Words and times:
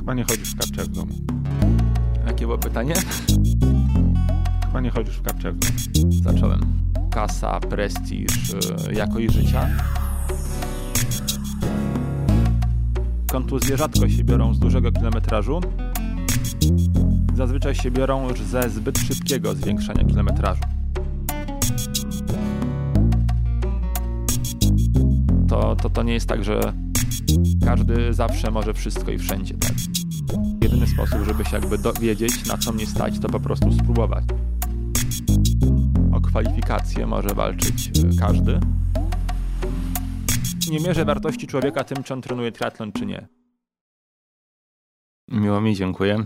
Chyba 0.00 0.14
nie 0.14 0.24
chodzisz 0.24 0.50
w 0.50 0.58
kapciach 0.58 0.86
w 0.86 0.88
domu. 0.88 1.14
Jakie 2.26 2.46
było 2.46 2.58
pytanie? 2.58 2.94
Chyba 4.66 4.80
nie 4.80 4.90
chodzisz 4.90 5.16
w 5.16 5.22
kapciach 5.22 5.54
w 5.54 5.58
domu. 5.58 6.12
Zacząłem. 6.22 6.60
Kasa, 7.10 7.60
prestiż, 7.60 8.50
y, 8.88 8.94
jakość 8.94 9.32
życia. 9.32 9.68
Kontuzje 13.30 13.76
rzadko 13.76 14.08
się 14.08 14.24
biorą 14.24 14.54
z 14.54 14.58
dużego 14.58 14.92
kilometrażu. 14.92 15.60
Zazwyczaj 17.34 17.74
się 17.74 17.90
biorą 17.90 18.28
już 18.28 18.40
ze 18.40 18.70
zbyt 18.70 18.98
szybkiego 18.98 19.54
zwiększania 19.54 20.04
kilometrażu. 20.04 20.62
To, 25.48 25.76
to, 25.76 25.90
to 25.90 26.02
nie 26.02 26.12
jest 26.12 26.28
tak, 26.28 26.44
że 26.44 26.72
każdy 27.64 28.14
zawsze 28.14 28.50
może 28.50 28.74
wszystko 28.74 29.10
i 29.10 29.18
wszędzie, 29.18 29.54
tak? 29.54 29.72
Jedyny 30.62 30.86
sposób, 30.86 31.18
żeby 31.24 31.44
się 31.44 31.56
jakby 31.56 31.78
dowiedzieć, 31.78 32.46
na 32.46 32.58
co 32.58 32.72
mnie 32.72 32.86
stać, 32.86 33.18
to 33.18 33.28
po 33.28 33.40
prostu 33.40 33.72
spróbować. 33.72 34.24
O 36.12 36.20
kwalifikacje 36.20 37.06
może 37.06 37.28
walczyć 37.34 37.88
y, 37.88 38.16
każdy. 38.20 38.60
Nie 40.70 40.80
mierzę 40.80 41.04
wartości 41.04 41.46
człowieka 41.46 41.84
tym, 41.84 42.02
czy 42.02 42.14
on 42.14 42.22
trenuje 42.22 42.52
triatlon, 42.52 42.92
czy 42.92 43.06
nie. 43.06 43.28
Miło 45.28 45.60
mi, 45.60 45.76
dziękuję. 45.76 46.24